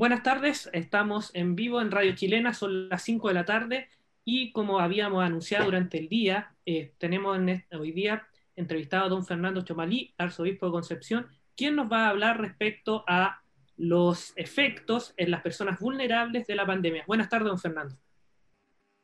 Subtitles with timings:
[0.00, 3.88] Buenas tardes, estamos en vivo en Radio Chilena, son las 5 de la tarde
[4.24, 7.38] y como habíamos anunciado durante el día, eh, tenemos
[7.78, 8.26] hoy día
[8.56, 13.42] entrevistado a don Fernando Chomalí, arzobispo de Concepción, quien nos va a hablar respecto a
[13.76, 17.04] los efectos en las personas vulnerables de la pandemia.
[17.06, 17.94] Buenas tardes, don Fernando.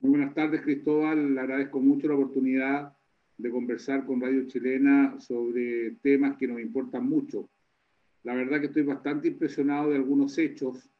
[0.00, 1.34] Muy buenas tardes, Cristóbal.
[1.34, 2.96] Le agradezco mucho la oportunidad
[3.36, 7.50] de conversar con Radio Chilena sobre temas que nos importan mucho
[8.26, 10.90] la verdad que estoy bastante impresionado de algunos hechos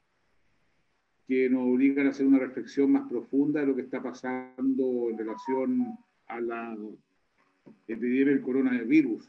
[1.26, 5.18] que nos obligan a hacer una reflexión más profunda de lo que está pasando en
[5.18, 6.78] relación a la
[7.88, 9.28] epidemia del coronavirus.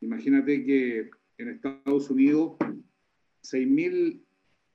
[0.00, 2.52] Imagínate que en Estados Unidos
[3.42, 4.22] 6.000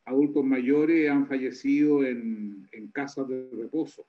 [0.04, 4.06] adultos mayores han fallecido en, en casas de reposo.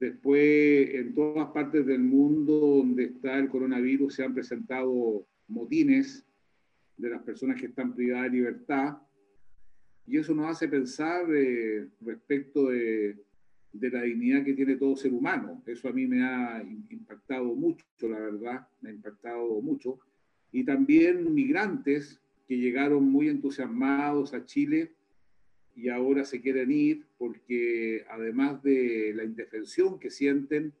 [0.00, 6.26] Después, en todas partes del mundo donde está el coronavirus se han presentado motines
[6.96, 8.98] de las personas que están privadas de libertad.
[10.06, 13.16] Y eso nos hace pensar eh, respecto de,
[13.72, 15.62] de, la dignidad que tiene todo ser humano.
[15.66, 19.98] Eso a mí me ha impactado mucho, la verdad, me ha impactado mucho.
[20.52, 24.92] Y también migrantes que llegaron muy entusiasmados a Chile
[25.76, 30.72] y ahora se quieren ir porque además de la indefensión que sienten,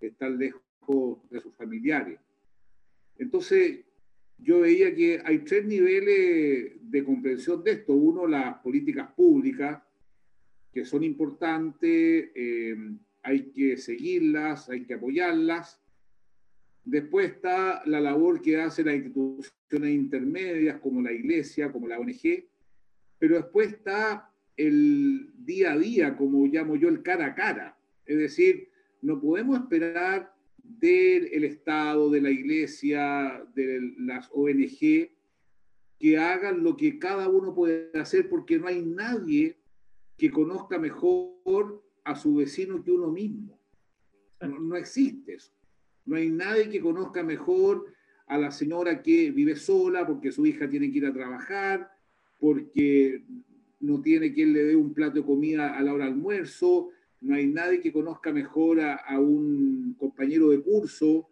[0.00, 0.62] están lejos
[1.30, 2.18] de sus familiares.
[3.18, 3.80] Entonces,
[4.42, 7.92] yo veía que hay tres niveles de comprensión de esto.
[7.92, 9.82] Uno, las políticas públicas,
[10.72, 12.76] que son importantes, eh,
[13.22, 15.80] hay que seguirlas, hay que apoyarlas.
[16.84, 22.44] Después está la labor que hacen las instituciones intermedias, como la iglesia, como la ONG.
[23.18, 27.78] Pero después está el día a día, como llamo yo, el cara a cara.
[28.06, 28.70] Es decir,
[29.02, 30.34] no podemos esperar
[30.78, 35.10] del Estado, de la Iglesia, de las ONG,
[35.98, 39.58] que hagan lo que cada uno puede hacer, porque no hay nadie
[40.16, 43.58] que conozca mejor a su vecino que uno mismo.
[44.40, 45.52] No, existe eso.
[46.06, 47.92] No hay nadie que conozca mejor
[48.26, 51.90] a la señora que vive sola porque su hija tiene que ir a trabajar,
[52.38, 53.22] porque
[53.80, 57.34] no tiene quien le dé un plato de comida a la hora del almuerzo, no
[57.34, 61.28] hay nadie que conozca mejor a, un compañero de curso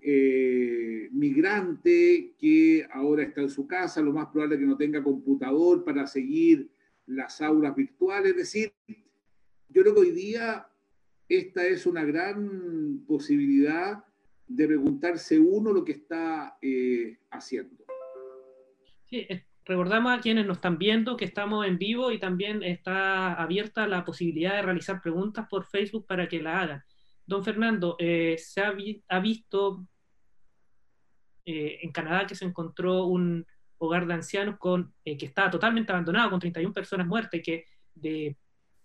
[0.00, 5.02] eh, migrante que ahora está en su casa, lo más probable es que no tenga
[5.02, 6.68] computador para seguir
[7.06, 8.32] las aulas virtuales.
[8.32, 8.72] Es decir,
[9.68, 10.66] yo creo que hoy día
[11.28, 14.04] esta es una gran posibilidad
[14.46, 17.84] de preguntarse uno lo que está eh, haciendo.
[19.08, 19.26] Sí,
[19.64, 24.04] Recordamos a quienes nos están viendo que estamos en vivo y también está abierta la
[24.04, 26.84] posibilidad de realizar preguntas por Facebook para que la hagan.
[27.24, 29.86] Don Fernando, eh, se ha, visto
[31.44, 33.46] eh, en Canadá que se encontró un
[33.78, 37.64] hogar de ancianos con, eh, que estaba totalmente abandonado, con 31 personas muertas y que
[37.94, 38.36] de,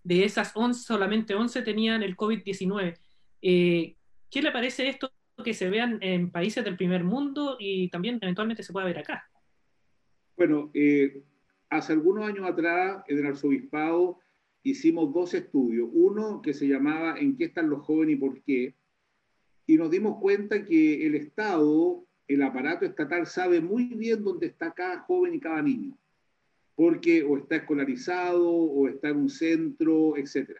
[0.03, 2.99] de esas 11, solamente 11 tenían el COVID-19.
[3.41, 5.11] ¿Qué le parece esto
[5.43, 9.27] que se vean en países del primer mundo y también eventualmente se pueda ver acá?
[10.37, 11.23] Bueno, eh,
[11.67, 14.19] hace algunos años atrás en el arzobispado
[14.61, 15.89] hicimos dos estudios.
[15.91, 18.75] Uno que se llamaba ¿En qué están los jóvenes y por qué?
[19.65, 24.71] Y nos dimos cuenta que el Estado, el aparato estatal, sabe muy bien dónde está
[24.73, 25.97] cada joven y cada niño.
[26.75, 30.51] Porque o está escolarizado o está en un centro, etc.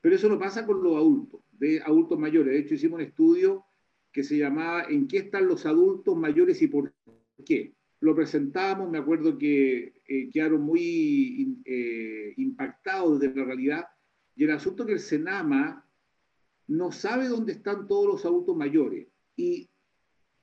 [0.00, 2.52] Pero eso no pasa con los adultos, de adultos mayores.
[2.52, 3.64] De hecho, hicimos un estudio
[4.12, 6.94] que se llamaba ¿En qué están los adultos mayores y por
[7.44, 7.74] qué?
[8.00, 13.86] Lo presentamos, me acuerdo que eh, quedaron muy eh, impactados de la realidad,
[14.36, 15.84] y el asunto que el Senama
[16.68, 19.68] no sabe dónde están todos los adultos mayores, y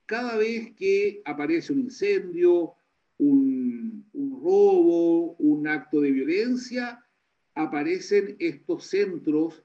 [0.06, 2.74] cada vez que aparece un incendio,
[3.18, 7.04] un, robo, un acto de violencia,
[7.56, 9.64] aparecen estos centros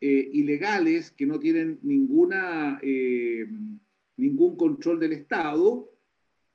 [0.00, 2.78] eh, ilegales que no tienen ninguna,
[4.16, 5.91] ningún control del Estado,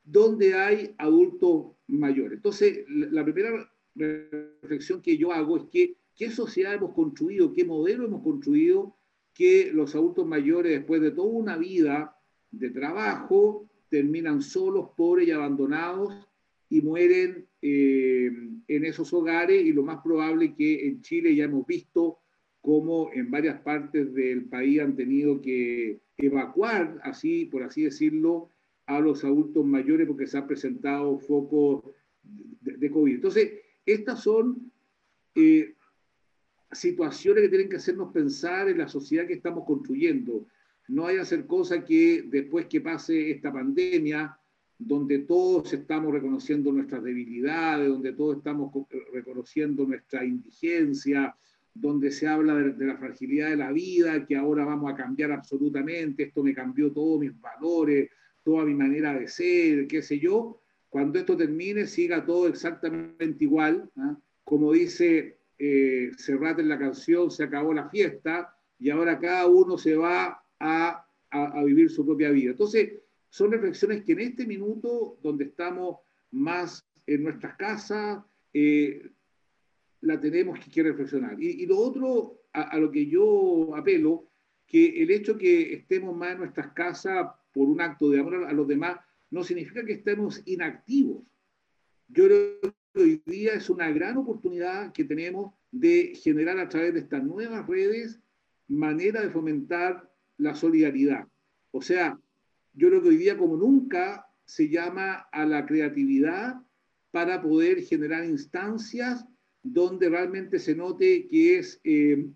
[0.08, 2.38] donde hay adultos mayores.
[2.38, 8.06] Entonces, la primera reflexión que yo hago es que qué sociedad hemos construido, qué modelo
[8.06, 8.96] hemos construido
[9.34, 12.16] que los adultos mayores, después de toda una vida
[12.52, 16.14] de trabajo, terminan solos, pobres y abandonados
[16.70, 18.32] y mueren eh,
[18.68, 22.20] en esos hogares y lo más probable que en Chile ya hemos visto
[22.62, 28.50] cómo en varias partes del país han tenido que evacuar, así por así decirlo,
[28.88, 31.94] a los adultos mayores porque se ha presentado foco
[32.24, 33.16] de, COVID.
[33.16, 33.52] Entonces,
[33.86, 34.72] estas son
[35.36, 35.76] eh,
[36.72, 40.48] situaciones que tienen que hacernos pensar en la sociedad que estamos construyendo.
[40.88, 44.38] No hay hacer cosas que después que pase esta pandemia
[44.80, 48.72] donde todos estamos reconociendo nuestras debilidades, donde todos estamos
[49.12, 51.36] reconociendo nuestra indigencia,
[51.74, 56.24] donde se habla de, la fragilidad de la vida, que ahora vamos a cambiar absolutamente,
[56.24, 58.10] esto me cambió todos mis valores,
[58.48, 63.92] toda mi manera de ser, qué sé yo, cuando esto termine siga todo exactamente igual,
[63.98, 64.18] ¿ah?
[64.46, 69.98] como dice eh, en la canción, se acabó la fiesta y ahora cada uno se
[69.98, 72.52] va a, a, vivir su propia vida.
[72.52, 72.94] Entonces,
[73.30, 75.98] son reflexiones que en este minuto, donde estamos
[76.32, 78.24] más en nuestras casas,
[78.54, 79.12] eh,
[80.00, 81.36] la tenemos que, reflexionar.
[81.38, 84.30] Y, lo otro, a, lo que yo apelo,
[84.66, 88.54] que el hecho que estemos más en nuestras casas por un acto de amor a
[88.54, 89.00] los demás,
[89.32, 91.24] no significa que estemos inactivos.
[92.08, 96.94] Yo creo que hoy día es una gran oportunidad que tenemos de generar a través
[96.94, 98.20] de estas nuevas redes
[98.68, 100.08] manera de fomentar
[100.38, 101.28] la solidaridad.
[101.72, 102.20] O sea,
[102.74, 106.62] yo creo que hoy día como nunca se llama a la creatividad
[107.10, 109.26] para poder generar instancias
[109.64, 112.28] donde realmente se note que es eh,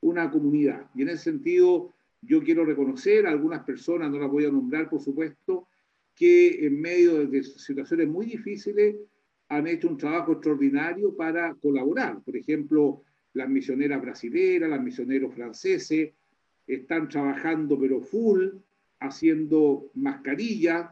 [0.00, 0.88] una comunidad.
[0.94, 4.88] Y en ese sentido, yo quiero reconocer a algunas personas, no las voy a nombrar
[4.88, 5.66] por supuesto,
[6.14, 8.96] que en medio de situaciones muy difíciles
[9.48, 12.20] han hecho un trabajo extraordinario para colaborar.
[12.22, 13.02] Por ejemplo,
[13.32, 16.12] las misioneras brasileras, los misioneros franceses,
[16.66, 18.48] están trabajando pero full,
[19.00, 20.90] haciendo mascarillas.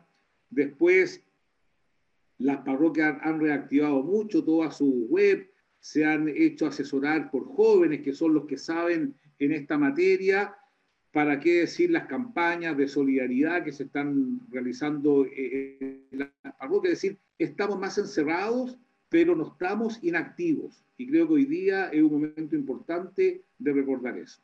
[0.50, 1.22] Después,
[2.38, 5.48] las parroquias han reactivado mucho toda su web,
[5.80, 10.54] se han hecho asesorar por jóvenes que son los que saben en esta materia.
[11.12, 16.92] ¿Para qué decir las campañas de solidaridad que se están realizando en las parroquias?
[16.92, 18.76] Es decir, estamos más encerrados,
[19.08, 20.84] pero no estamos inactivos.
[20.98, 24.42] Y creo que hoy día es un momento importante de recordar eso.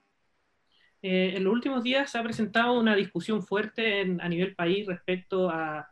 [1.03, 5.51] Eh, en los últimos días se ha presentado una discusión fuerte a nivel país respecto
[5.51, 5.91] a,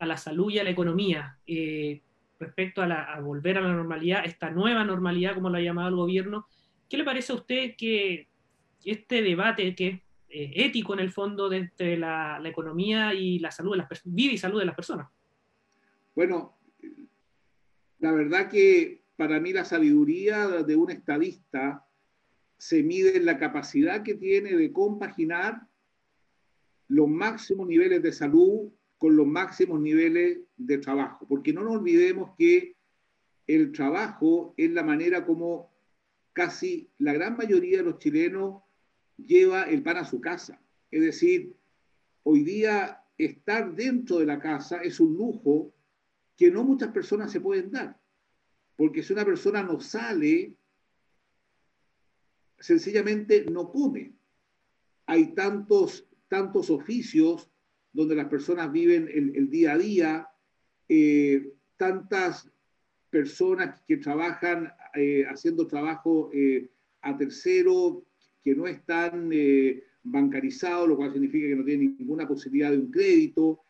[0.00, 1.38] la salud y a la economía.
[1.46, 2.00] Eh,
[2.38, 6.46] respecto a, volver a la normalidad, esta nueva normalidad, como lo ha llamado el gobierno.
[6.88, 8.28] ¿Qué le parece a usted que
[8.84, 10.02] este debate, que
[10.36, 14.38] eh, ético en el fondo entre la, economía y la salud de las vida y
[14.38, 15.06] salud de las personas?
[16.12, 16.58] Bueno,
[18.00, 21.86] la verdad que para mí la sabiduría de un estadista
[22.58, 25.68] se mide en la capacidad que tiene de compaginar
[26.88, 32.32] los máximos niveles de salud con los máximos niveles de trabajo, porque no nos olvidemos
[32.36, 32.74] que
[33.46, 35.72] el trabajo es la manera como
[36.32, 38.63] casi la gran mayoría de los chilenos
[39.16, 40.60] lleva el pan a su casa.
[40.90, 41.54] Es decir,
[42.22, 45.72] hoy día estar dentro de la casa es un lujo
[46.36, 48.00] que no muchas personas se pueden dar,
[48.76, 50.56] porque si una persona no sale,
[52.58, 54.14] sencillamente no come.
[55.06, 57.50] Hay tantos, tantos oficios
[57.92, 60.28] donde las personas viven el, día a día,
[60.88, 62.50] eh, tantas
[63.10, 66.68] personas que trabajan eh, haciendo trabajo eh,
[67.02, 68.04] a tercero,
[68.44, 69.30] que no están
[70.02, 73.60] bancarizados, lo cual significa que no tienen ninguna posibilidad de un crédito,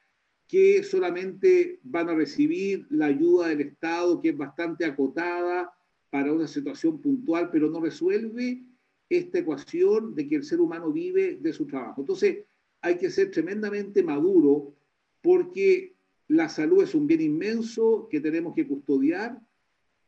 [0.48, 5.72] que solamente van a recibir la ayuda del Estado, que es bastante acotada
[6.10, 8.62] para una situación puntual, pero no resuelve
[9.08, 12.02] esta ecuación de que el ser humano vive de su trabajo.
[12.02, 12.44] Entonces,
[12.82, 14.74] hay que ser tremendamente maduro
[15.22, 15.94] porque
[16.28, 19.40] la salud es un bien inmenso que tenemos que custodiar,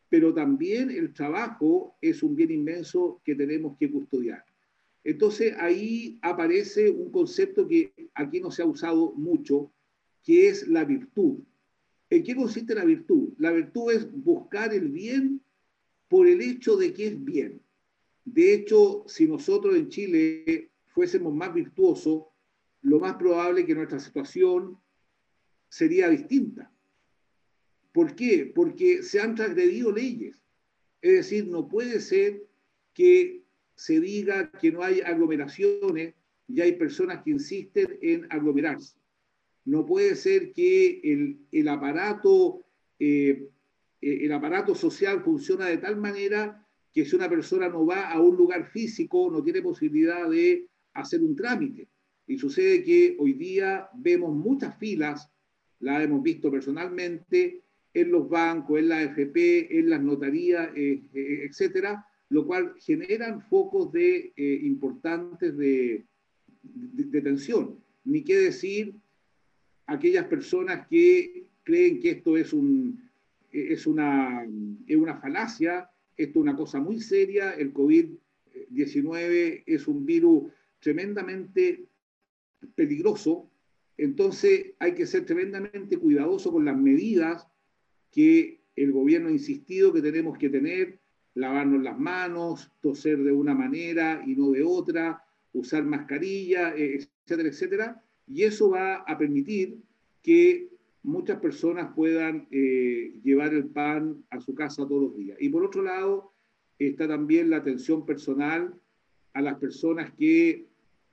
[0.09, 4.45] pero también el trabajo es un bien inmenso que tenemos que custodiar.
[5.07, 9.71] Entonces ahí aparece un concepto que aquí no se ha usado mucho,
[10.25, 11.39] que es la virtud.
[12.11, 13.33] ¿En qué consiste la virtud?
[13.39, 15.41] La virtud es buscar el bien
[16.09, 17.63] por el hecho de que es bien.
[18.25, 22.25] De hecho, si nosotros en Chile fuésemos más virtuosos,
[22.83, 24.77] lo más probable que nuestra situación
[25.69, 26.73] sería distinta.
[27.93, 28.51] ¿Por qué?
[28.53, 30.43] Porque se han transgredido leyes.
[31.01, 32.45] Es decir, no puede ser
[32.93, 33.46] que
[33.77, 36.15] se diga que no hay aglomeraciones
[36.49, 38.97] y hay personas que insisten en aglomerarse.
[39.65, 42.65] No puede ser que el, aparato,
[42.99, 43.49] eh,
[44.01, 48.37] el aparato social funciona de tal manera que si una persona no va a un
[48.37, 51.89] lugar físico, no tiene posibilidad de hacer un trámite.
[52.27, 55.31] Y sucede que hoy día vemos muchas filas,
[55.81, 61.47] la hemos visto personalmente, en los bancos, en la AFP, en las notarías, eh, eh,
[61.49, 66.05] etcétera, lo cual generan focos de, eh, importantes de,
[66.63, 67.79] de, tensión.
[68.05, 68.95] Ni qué decir
[69.87, 73.09] aquellas personas que creen que esto es, un,
[73.53, 74.47] es, una,
[74.87, 80.45] es una falacia, esto es una cosa muy seria, el COVID-19 es un virus
[80.81, 81.87] tremendamente
[82.75, 83.51] peligroso
[83.97, 87.47] Entonces hay que ser tremendamente cuidadoso con las medidas
[88.11, 91.01] que el gobierno ha insistido que tenemos que tener,
[91.37, 97.49] lavarnos las manos, toser de una manera y no de otra, usar mascarilla, eh, etcétera,
[97.49, 98.03] etcétera.
[98.27, 99.77] Y eso va a permitir
[100.23, 100.69] que
[101.03, 105.37] muchas personas puedan eh, llevar el pan a su casa todos los días.
[105.39, 106.33] Y por otro lado,
[106.79, 108.75] está también la atención personal
[109.35, 110.67] a las personas que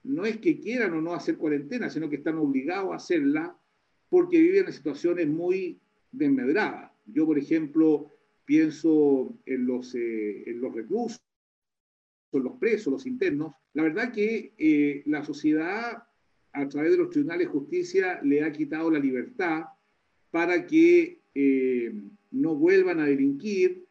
[0.03, 3.57] no es que quieran o no hacer cuarentena, sino que están obligados a hacerla
[4.09, 5.79] porque viven en situaciones muy
[6.13, 6.91] desmedradas.
[7.07, 8.09] Yo, por ejemplo,
[8.45, 11.21] pienso en los, eh, en los reclusos,
[12.39, 13.53] los presos, los internos.
[13.73, 16.03] La verdad que eh, la sociedad,
[16.51, 19.65] a través de los tribunales de justicia, le ha quitado la libertad
[20.31, 21.93] para que eh,
[22.31, 23.85] no vuelvan a delinquir,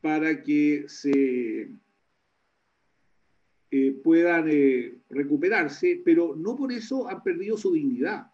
[0.00, 1.70] para que se
[3.70, 4.48] eh, puedan
[5.08, 8.26] recuperarse, pero no por eso han perdido su dignidad.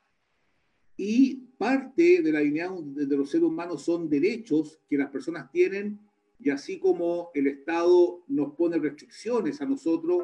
[0.96, 5.99] Y parte de la dignidad de los seres humanos son derechos que las personas tienen
[6.41, 10.23] y así como el Estado nos pone restricciones a nosotros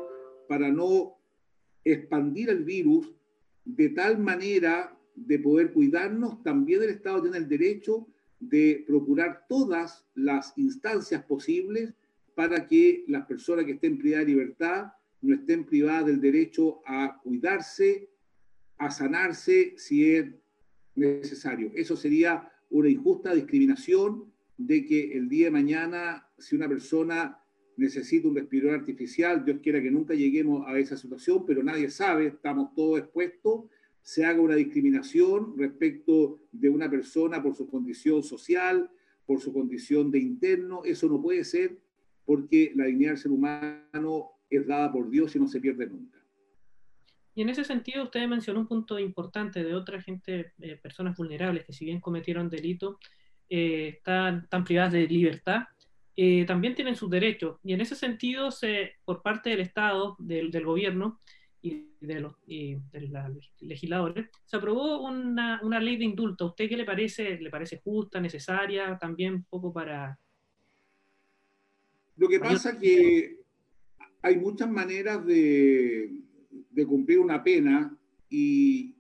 [0.49, 1.17] para no
[1.85, 3.13] expandir el virus
[3.65, 8.07] de tal manera de poder cuidarnos, también el Estado tiene el derecho
[8.39, 11.95] de procurar todas las instancias posibles
[12.35, 17.21] para que las personas que estén privadas de libertad no estén privadas del derecho a
[17.23, 18.11] cuidarse,
[18.77, 20.27] a sanarse si es
[20.97, 21.71] necesario.
[21.75, 27.39] Eso sería una injusta discriminación de que el día de mañana, si una persona
[27.77, 32.29] necesita un respirador artificial, Dios quiera que nunca lleguemos a esa situación, pero nadie sabe,
[32.29, 33.65] estamos todos expuestos,
[34.03, 38.91] se haga una discriminación respecto de una persona por su condición social,
[39.27, 40.85] por su condición de interno.
[40.85, 41.79] Eso no puede ser
[42.27, 46.14] porque la dignidad del ser humano es dada por Dios y no se pierde nunca.
[47.35, 51.65] Y en ese sentido, usted mencionó un punto importante de otra gente, eh, personas vulnerables
[51.65, 52.99] que si bien cometieron delito,
[53.49, 55.65] eh, están, están, privadas de libertad,
[56.17, 57.59] eh, también tienen sus derechos.
[57.65, 61.21] Y en ese sentido, se, por parte del Estado, del, del gobierno,
[61.61, 62.35] y de los,
[63.61, 66.45] legisladores, se aprobó una, una, ley de indulto.
[66.45, 67.39] ¿A usted qué le parece?
[67.41, 70.19] ¿Le parece justa, necesaria, también un poco para...
[72.17, 73.41] Lo que pasa es que
[74.21, 76.11] hay muchas maneras de,
[76.71, 77.97] de cumplir una pena
[78.29, 78.95] y,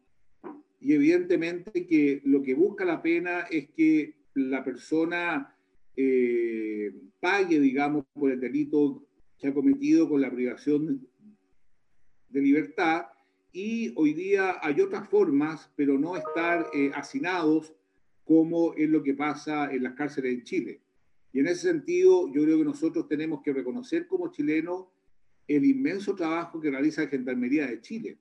[0.80, 5.56] y, evidentemente que lo que busca la pena es que la persona
[5.96, 9.06] eh, pague, digamos, por el delito
[9.38, 11.06] que ha cometido con la privación
[12.28, 13.06] de libertad
[13.52, 17.72] y hoy día hay otras formas, pero no estar eh, hacinados
[18.24, 20.80] como es lo que pasa en las cárceles en Chile.
[21.32, 24.86] Y en ese sentido, yo creo que nosotros tenemos que reconocer como chilenos
[25.46, 28.18] el inmenso trabajo que realiza Gendarmería de Chile.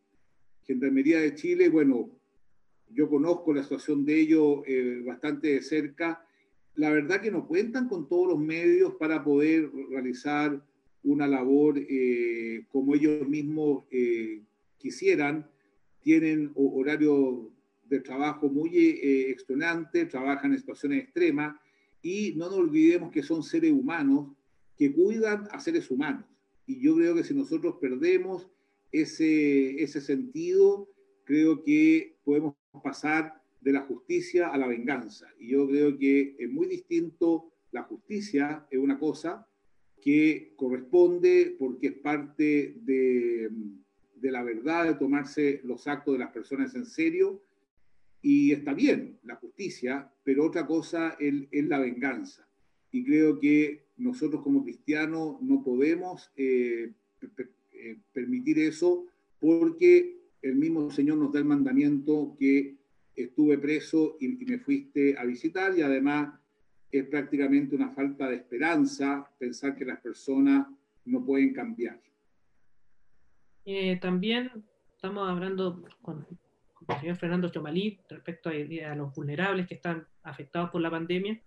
[0.63, 2.09] Gendarmería de Chile, bueno,
[2.89, 6.25] yo conozco la situación de ellos eh, bastante de cerca.
[6.75, 10.63] La verdad que no cuentan con todos los medios para poder realizar
[11.03, 14.41] una labor eh, como ellos mismos eh,
[14.77, 15.49] quisieran,
[16.01, 17.47] tienen horarios
[17.85, 21.55] de trabajo muy extenuantes, trabajan en situaciones extremas
[22.01, 24.31] y no nos olvidemos que son seres humanos
[24.77, 26.25] que cuidan a seres humanos.
[26.65, 28.49] Y yo creo que si nosotros perdemos
[28.91, 30.89] ese, ese sentido,
[31.25, 35.27] creo que podemos pasar de la justicia a la venganza.
[35.39, 39.47] Y yo creo que es muy distinto la justicia, es una cosa,
[40.01, 43.49] que corresponde porque es parte de,
[44.15, 47.41] de, la verdad, de tomarse los actos de las personas en serio.
[48.21, 52.47] Y está bien la justicia, pero otra cosa es, es la venganza.
[52.91, 56.91] Y creo que nosotros como cristianos no podemos eh,
[57.73, 59.05] eh, permitir eso
[59.39, 62.75] porque el mismo Señor nos da el mandamiento que
[63.15, 66.33] estuve preso y, me fuiste a visitar y además
[66.91, 70.67] es prácticamente una falta de esperanza pensar que las personas
[71.05, 71.99] no pueden cambiar.
[73.65, 74.51] Eh, también
[74.93, 76.25] estamos hablando con,
[76.89, 81.41] el señor Fernando Chomalí respecto a, los vulnerables que están afectados por la pandemia.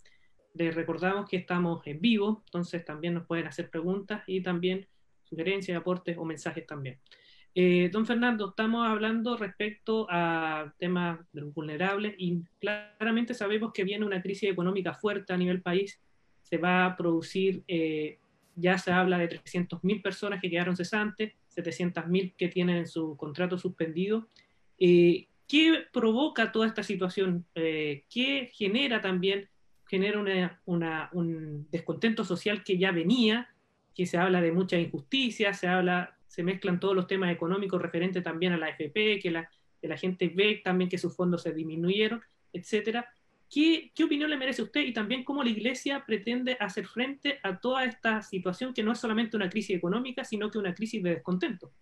[0.57, 4.87] Les recordamos que estamos en vivo, entonces también nos pueden hacer preguntas y también
[5.23, 6.99] sugerencias, aportes o mensajes también.
[7.55, 14.07] Eh, don Fernando, estamos hablando respecto a temas de vulnerables y claramente sabemos que viene
[14.07, 16.01] una crisis económica fuerte a nivel país.
[16.43, 18.19] Se va a producir, eh,
[18.55, 24.29] ya se habla de 300.000 personas que quedaron cesantes, 700.000 que tienen su contrato suspendido.
[24.79, 27.47] Eh, ¿Qué provoca toda esta situación?
[27.55, 29.49] ¿Qué genera también?
[29.87, 33.49] Genera un descontento social que ya venía,
[33.95, 38.23] que se habla de mucha injusticia, se habla se mezclan todos los temas económicos referentes
[38.23, 39.50] también a la FP, que la,
[39.81, 42.21] que la gente ve también que sus fondos se disminuyeron,
[42.52, 43.09] etcétera.
[43.49, 47.38] ¿Qué, ¿Qué, opinión le merece a usted y también cómo la Iglesia pretende hacer frente
[47.43, 51.02] a toda esta situación que no es solamente una crisis económica, sino que una crisis
[51.02, 51.73] de descontento?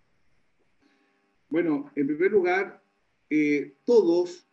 [1.48, 2.82] Bueno, en primer lugar,
[3.30, 4.46] eh, todos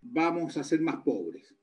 [0.00, 1.54] vamos a ser más pobres.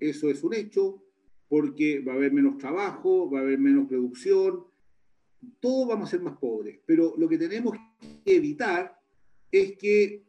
[0.00, 1.02] Eso es un hecho,
[1.48, 4.64] porque va a haber menos trabajo, va a haber menos producción,
[5.60, 6.80] todos vamos a ser más pobres.
[6.86, 7.76] Pero lo que tenemos
[8.24, 8.98] que evitar
[9.50, 10.24] es que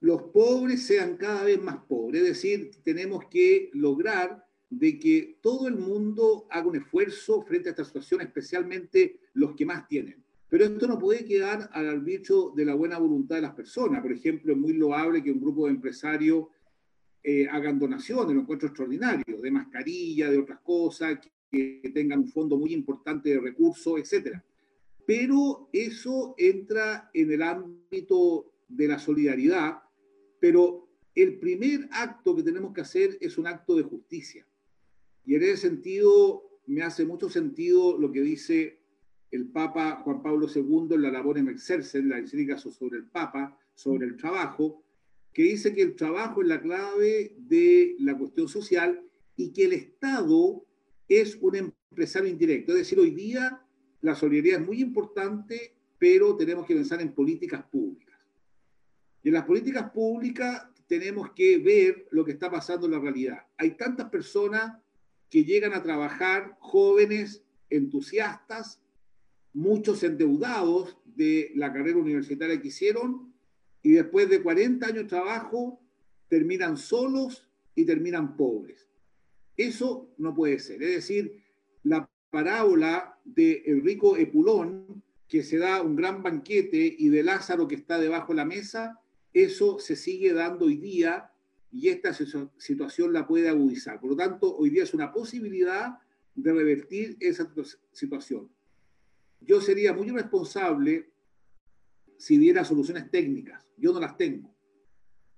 [0.00, 2.22] los pobres sean cada vez más pobres.
[2.22, 7.72] Es decir, tenemos que lograr de que todo el mundo haga un esfuerzo frente a
[7.72, 10.22] esta situación, especialmente los que más tienen.
[10.48, 14.02] Pero esto no puede quedar al arbitrio de la buena voluntad de las personas.
[14.02, 16.46] Por ejemplo, es muy loable que un grupo de empresarios
[17.24, 21.18] eh, hagan donaciones, lo encuentro extraordinario, de mascarilla, de otras cosas,
[21.50, 24.38] que, que tengan un fondo muy importante de recursos, etc.
[25.06, 29.84] Pero eso entra en el ámbito de la solidaridad
[30.44, 34.46] pero el primer acto que tenemos que hacer es un acto de justicia.
[35.24, 38.78] Y en ese sentido, me hace mucho sentido lo que dice
[39.30, 43.58] el Papa Juan Pablo II en la labor en en la encíclica sobre el Papa,
[43.72, 44.83] sobre el trabajo,
[45.34, 49.02] que dice que el trabajo es la clave de la cuestión social
[49.36, 50.64] y que el Estado
[51.08, 52.72] es un empresario indirecto.
[52.72, 53.60] Es decir, hoy día
[54.00, 58.16] la solidaridad es muy importante, pero tenemos que pensar en políticas públicas.
[59.24, 63.38] Y en las políticas públicas tenemos que ver lo que está pasando en la realidad.
[63.56, 64.78] Hay tantas personas
[65.28, 68.80] que llegan a trabajar, jóvenes, entusiastas,
[69.52, 73.33] muchos endeudados de la carrera universitaria que hicieron,
[73.84, 75.78] y después de 40 años de trabajo
[76.28, 78.88] terminan solos y terminan pobres.
[79.56, 80.82] Eso no puede ser.
[80.82, 81.44] Es decir,
[81.82, 87.68] la parábola de el rico Epulón, que se da un gran banquete, y de Lázaro
[87.68, 89.00] que está debajo de la mesa,
[89.34, 91.30] eso se sigue dando hoy día
[91.70, 94.00] y esta situación la puede agudizar.
[94.00, 95.98] Por lo tanto, hoy día es una posibilidad
[96.34, 97.52] de revertir esa
[97.92, 98.48] situación.
[99.40, 101.10] Yo sería muy irresponsable
[102.18, 103.66] si diera soluciones técnicas.
[103.76, 104.54] Yo no las tengo.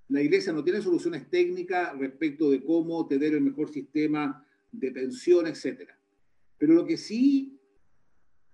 [0.08, 5.46] La iglesia no tiene soluciones técnicas respecto de cómo tener el mejor sistema de pensión,
[5.46, 5.90] etc.
[6.58, 7.58] Pero lo que sí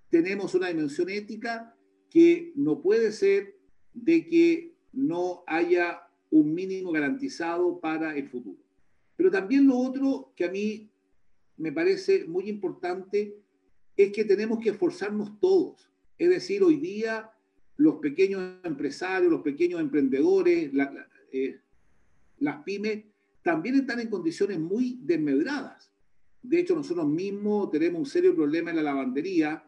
[0.08, 1.74] tenemos una dimensión ética
[2.10, 3.56] que no puede ser
[3.92, 8.62] de que no haya un mínimo garantizado para el futuro.
[9.16, 10.90] Pero también lo otro que a mí
[11.56, 13.36] me parece muy importante
[13.96, 15.90] es que tenemos que esforzarnos todos.
[16.18, 17.30] Es decir, hoy día
[17.76, 20.70] los pequeños empresarios, los pequeños emprendedores,
[21.32, 21.60] eh,
[22.38, 23.04] las pymes,
[23.42, 25.90] también están en condiciones muy desmedradas.
[26.42, 29.64] De hecho, nosotros mismos tenemos un serio problema en la lavandería,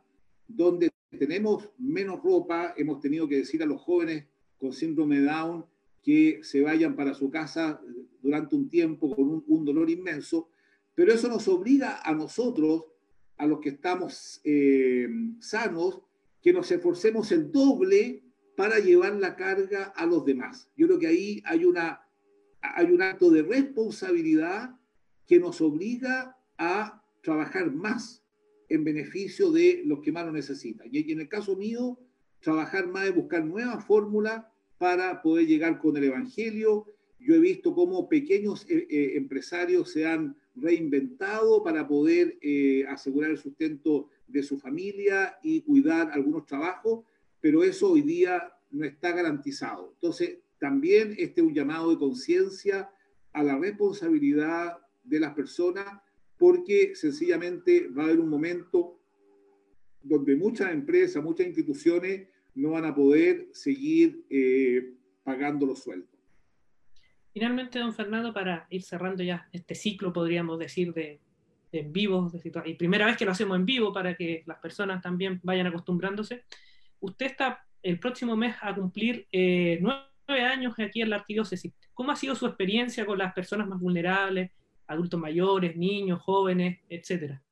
[0.47, 4.27] donde tenemos menos ropa, hemos tenido que decir a los jóvenes,
[4.59, 5.65] con síndrome Down
[6.03, 7.81] que se vayan para su casa
[8.23, 10.49] durante un tiempo con un, dolor inmenso,
[10.95, 12.85] pero eso nos obliga a nosotros,
[13.37, 15.09] a los que estamos eh,
[15.41, 16.03] sanos,
[16.45, 18.23] que nos esforcemos el doble
[18.55, 20.69] para llevar la carga a los demás.
[20.77, 22.07] Yo creo que ahí hay, una,
[22.61, 24.77] hay un acto de responsabilidad
[25.27, 28.23] que nos obliga a trabajar más
[28.69, 30.87] en beneficio de los que más lo necesitan.
[30.93, 31.99] Y en el caso mío,
[32.41, 34.45] trabajar más y buscar nuevas fórmulas
[34.77, 36.87] para poder llegar con el Evangelio.
[37.19, 43.31] Yo he visto cómo pequeños eh, eh, empresarios se han reinventado para poder eh, asegurar
[43.31, 47.05] el sustento de su familia y cuidar algunos trabajos,
[47.41, 49.93] pero eso hoy día no está garantizado.
[49.95, 52.91] Entonces, también este es un llamado de conciencia
[53.33, 55.87] a la responsabilidad de las personas,
[56.39, 58.99] porque sencillamente va a haber un momento
[60.03, 66.09] donde muchas empresas, muchas instituciones no van a poder seguir eh, pagando los sueldos.
[67.33, 71.21] Finalmente, don Fernando, para ir cerrando ya este ciclo, podríamos decir, de,
[71.81, 75.03] en vivo, de y primera vez que lo hacemos en vivo para que las personas
[75.03, 76.45] también vayan acostumbrándose,
[77.01, 81.73] usted está el próximo mes a cumplir eh, nueve años aquí en la arquidiócesis.
[81.93, 84.51] ¿Cómo ha sido su experiencia con las personas más vulnerables,
[84.87, 87.43] adultos mayores, niños, jóvenes, etcétera?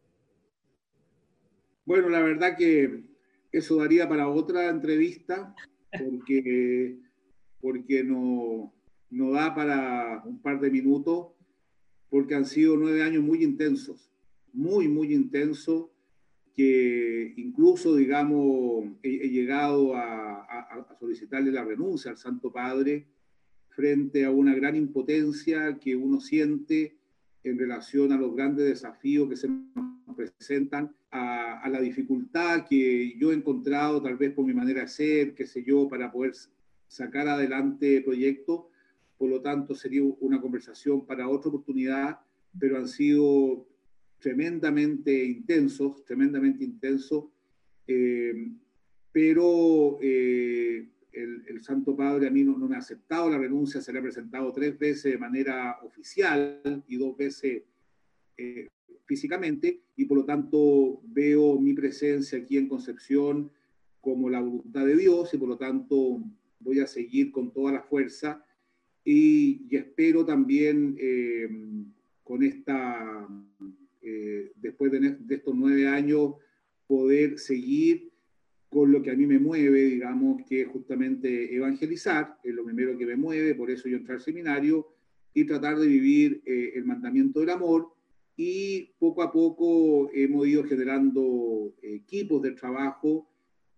[1.84, 3.02] Bueno, la verdad que
[3.50, 5.54] eso daría para otra entrevista,
[5.90, 6.96] porque,
[7.60, 8.72] porque no,
[9.10, 11.32] no da para un par de minutos,
[12.08, 14.11] porque han sido nueve años muy intensos,
[14.52, 15.88] muy, muy intensos,
[16.54, 23.06] que incluso, digamos, he, llegado a, a, solicitarle la renuncia al Santo Padre
[23.70, 26.96] frente a una gran impotencia que uno siente
[27.42, 33.32] en relación a los grandes desafíos que se nos presentan a, la dificultad que yo
[33.32, 36.32] he encontrado, tal vez por mi manera de ser, qué sé yo, para poder
[36.88, 38.64] sacar adelante proyectos.
[39.18, 42.20] Por lo tanto, sería una conversación para otra oportunidad,
[42.58, 43.66] pero han sido
[44.22, 47.24] tremendamente intensos, tremendamente intensos.
[47.86, 48.52] Eh,
[49.10, 53.98] pero eh, el, Santo Padre a mí no, me ha aceptado la renuncia, se le
[53.98, 57.62] ha presentado tres veces de manera oficial y dos veces
[58.38, 58.68] eh,
[59.04, 63.50] físicamente, y por lo tanto veo mi presencia aquí en Concepción
[64.00, 66.22] como la voluntad de Dios y por lo tanto
[66.60, 68.44] voy a seguir con toda la fuerza
[69.04, 70.96] y, espero también
[72.24, 73.28] con esta,
[74.02, 76.34] eh, después de, de estos nueve años,
[76.86, 78.12] poder seguir
[78.68, 82.96] con lo que a mí me mueve, digamos, que es justamente evangelizar, es lo primero
[82.96, 84.88] que me mueve, por eso yo entré al seminario,
[85.34, 87.92] y tratar de vivir eh, el mandamiento del amor.
[88.36, 93.28] Y poco a poco hemos ido generando equipos de trabajo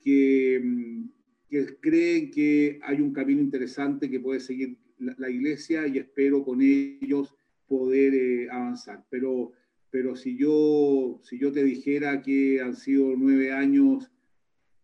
[0.00, 1.04] que, mm,
[1.48, 6.60] que, creen que hay un camino interesante que puede seguir la, iglesia y espero con
[6.62, 7.34] ellos
[7.66, 9.04] poder eh, avanzar.
[9.10, 9.52] Pero,
[9.94, 14.10] pero si, yo, si yo te dijera que han sido nueve años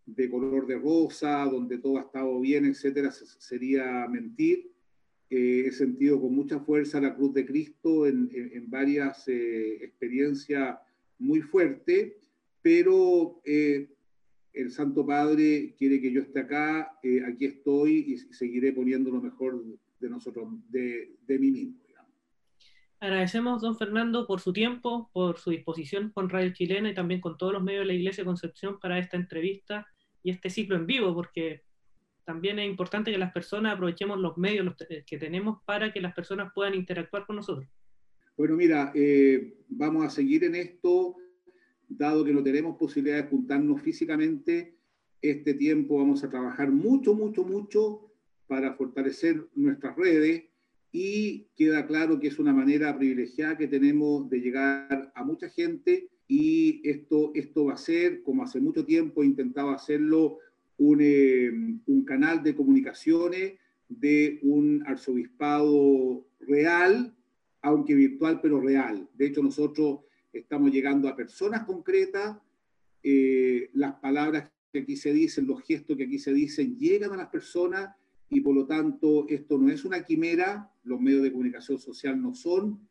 [0.07, 4.71] de color de rosa, donde todo ha estado bien, etcétera, sería mentir.
[5.29, 8.31] Eh, he sentido con mucha fuerza la cruz de Cristo en,
[8.71, 10.79] varias eh, experiencias
[11.19, 12.13] muy fuertes,
[12.63, 13.89] pero eh,
[14.53, 16.97] el Santo Padre quiere que yo esté acá,
[17.27, 19.61] aquí estoy y seguiré poniendo lo mejor
[19.99, 21.90] de nosotros, de, de mí mismo.
[23.01, 27.39] Agradecemos, don Fernando, por su tiempo, por su disposición con Radio Chilena y también con
[27.39, 29.87] todos los medios de la Iglesia de Concepción para esta entrevista
[30.23, 31.63] y este ciclo en vivo, porque
[32.25, 36.53] también es importante que las personas aprovechemos los medios que tenemos para que las personas
[36.55, 37.67] puedan interactuar con nosotros.
[38.37, 41.17] Bueno, mira, eh, vamos a seguir en esto,
[41.89, 44.77] dado que no tenemos posibilidad de juntarnos físicamente,
[45.23, 48.13] este tiempo vamos a trabajar mucho, mucho, mucho
[48.47, 50.50] para fortalecer nuestras redes
[50.93, 56.09] y queda claro que es una manera privilegiada que tenemos de llegar a mucha gente
[56.27, 60.39] y esto, esto va a ser, como hace mucho tiempo he intentado hacerlo,
[60.79, 61.51] un, eh,
[61.87, 63.55] un canal de comunicaciones
[63.89, 67.15] de un arzobispado real,
[67.63, 69.09] aunque virtual, pero real.
[69.15, 70.01] De hecho, nosotros
[70.33, 72.39] estamos llegando a personas concretas,
[73.03, 77.17] eh, las palabras que aquí se dicen, los gestos que aquí se dicen, llegan a
[77.17, 77.95] las personas
[78.31, 82.33] y por lo tanto esto no es una quimera, los medios de comunicación social no
[82.35, 82.89] son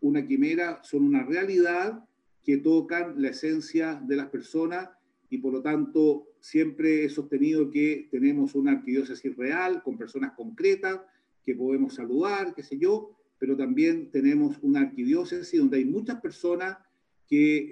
[0.00, 2.04] una quimera, son una realidad
[2.42, 4.88] que tocan la esencia de las personas
[5.28, 11.00] y por lo tanto siempre he sostenido que tenemos una arquidiócesis real con personas concretas
[11.42, 16.78] que podemos saludar, qué sé yo, pero también tenemos una arquidiócesis donde hay muchas personas
[17.26, 17.68] que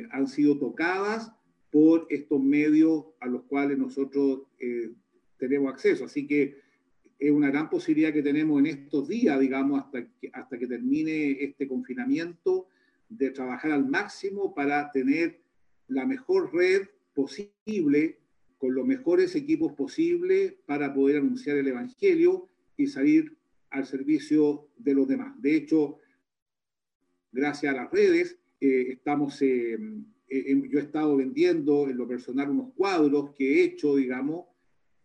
[0.00, 1.32] eh, han sido tocadas
[1.70, 4.92] por estos medios a los cuales nosotros eh,
[5.42, 6.04] tenemos acceso.
[6.04, 6.60] Así que
[7.18, 11.42] es una gran posibilidad que tenemos en estos días, digamos, hasta que, hasta que termine
[11.42, 12.68] este confinamiento,
[13.08, 15.40] de trabajar al máximo para tener
[15.88, 18.20] la mejor red posible,
[18.56, 23.36] con los mejores equipos posibles para poder anunciar el Evangelio y salir
[23.70, 25.34] al servicio de los demás.
[25.42, 25.98] De hecho,
[27.32, 29.76] gracias a las redes, eh, estamos, eh,
[30.28, 34.51] eh, yo he estado vendiendo en lo personal unos cuadros que he hecho, digamos,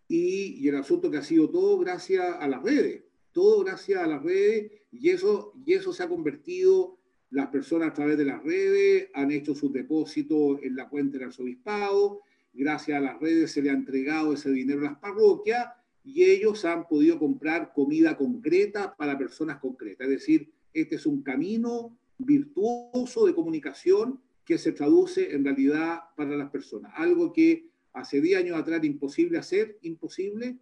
[0.08, 4.08] y, y, el asunto que ha sido todo gracias a las redes, todo gracias a
[4.08, 6.98] las redes, y eso, y eso se ha convertido
[7.30, 11.28] las personas a través de las redes han hecho sus depósitos en la cuenta del
[11.28, 12.22] arzobispado.
[12.54, 15.68] Gracias a las redes se le ha entregado ese dinero a las parroquias
[16.04, 20.08] y ellos han podido comprar comida concreta para personas concretas.
[20.08, 26.38] Es decir, este es un camino virtuoso de comunicación que se traduce en realidad para
[26.38, 26.94] las personas.
[26.96, 30.58] Algo que hace 10 años atrás imposible hacer, imposible,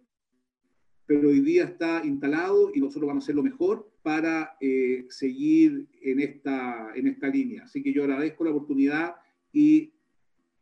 [1.06, 5.86] pero hoy día está instalado y nosotros vamos a hacer lo mejor para eh, seguir
[6.02, 7.64] en esta, en esta línea.
[7.64, 9.14] Así que yo agradezco la oportunidad
[9.52, 9.92] y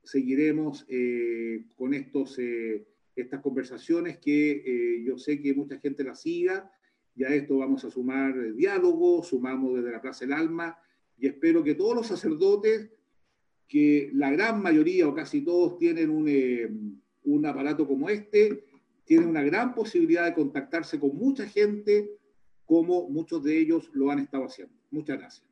[0.02, 6.70] seguiremos eh, con estos, eh, estas conversaciones que yo sé que mucha gente las siga.
[7.16, 10.76] Y a esto vamos a sumar diálogo, sumamos desde la Plaza del Alma
[11.16, 12.90] y espero que todos los sacerdotes,
[13.74, 18.62] que la gran mayoría o casi todos tienen un, un aparato como este,
[19.04, 22.08] tienen una gran posibilidad de contactarse con mucha gente,
[22.66, 24.76] como muchos de ellos lo han estado haciendo.
[24.92, 25.48] Muchas gracias.